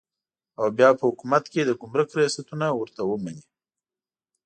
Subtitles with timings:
[0.59, 3.41] او بیا په حکومت کې د ګمرک ریاستونه ورته ومني.